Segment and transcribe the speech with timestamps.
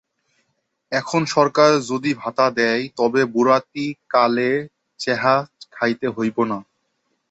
[0.91, 4.51] এখুন সরকার যুদি ভাতা দেয়, তবে বুড়াতিকালে
[4.99, 5.35] চ্যাহা
[5.71, 6.57] খাইতে হোইবে না।